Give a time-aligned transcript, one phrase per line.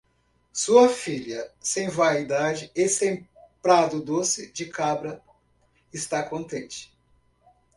[0.51, 3.29] Sua filha, sem vaidade e sem
[3.61, 5.21] prado doce de cabra,
[5.93, 6.91] está contente.